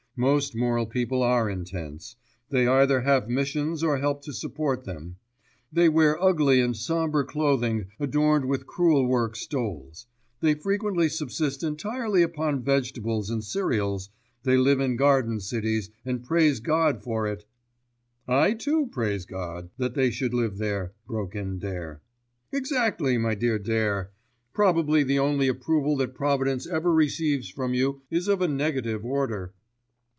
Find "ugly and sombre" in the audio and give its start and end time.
6.21-7.23